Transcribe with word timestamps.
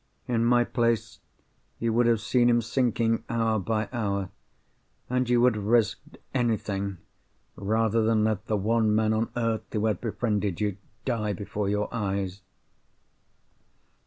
In 0.27 0.43
my 0.45 0.63
place, 0.63 1.19
you 1.77 1.93
would 1.93 2.07
have 2.07 2.21
seen 2.21 2.49
him 2.49 2.59
sinking, 2.63 3.23
hour 3.29 3.59
by 3.59 3.87
hour; 3.93 4.31
and 5.11 5.29
you 5.29 5.39
would 5.41 5.53
have 5.53 5.65
risked 5.65 6.17
anything, 6.33 6.97
rather 7.55 8.01
than 8.01 8.23
let 8.23 8.47
the 8.47 8.57
one 8.57 8.95
man 8.95 9.13
on 9.13 9.29
earth 9.37 9.71
who 9.71 9.85
had 9.85 10.01
befriended 10.01 10.59
you, 10.59 10.77
die 11.05 11.33
before 11.33 11.69
your 11.69 11.87
eyes. 11.93 12.41